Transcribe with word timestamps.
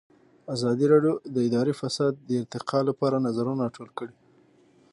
ازادي 0.55 0.85
راډیو 0.93 1.13
د 1.33 1.35
اداري 1.47 1.73
فساد 1.81 2.13
د 2.27 2.29
ارتقا 2.41 2.79
لپاره 2.89 3.23
نظرونه 3.27 3.61
راټول 3.65 3.89
کړي. 3.97 4.15